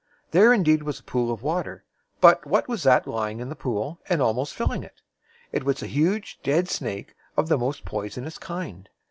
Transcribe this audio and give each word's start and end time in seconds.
There 0.31 0.51
indeed 0.51 0.81
was 0.81 0.99
a 0.99 1.03
pool 1.03 1.31
of 1.31 1.43
water; 1.43 1.83
but 2.21 2.43
what 2.47 2.67
was 2.67 2.81
that 2.81 3.05
lying 3.05 3.39
in 3.39 3.49
the 3.49 3.55
pool, 3.55 3.99
and 4.09 4.19
almost 4.19 4.55
filling 4.55 4.81
it? 4.83 5.03
It 5.51 5.63
was 5.63 5.83
a 5.83 5.85
huge, 5.85 6.39
dead 6.41 6.67
snake 6.69 7.13
of 7.37 7.49
the 7.49 7.57
most 7.59 7.85
poi 7.85 8.07
son 8.07 8.25
ous 8.25 8.39
kind. 8.39 8.89